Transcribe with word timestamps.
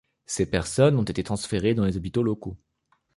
Ces 0.25 0.47
personnes 0.49 0.97
ont 0.97 1.03
été 1.03 1.23
transférées 1.23 1.75
dans 1.75 1.85
les 1.85 1.95
hôpitaux 1.95 2.23
locaux. 2.23 2.57